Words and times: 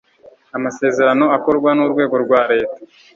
Amasezerano 0.57 1.25
akorwa 1.37 1.69
n 1.73 1.79
urwego 1.85 2.15
rwa 2.23 2.41
Leta 2.51 2.79